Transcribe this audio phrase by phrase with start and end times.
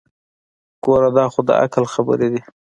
[0.83, 2.41] ګوره دا خو دعقل خبرې دي.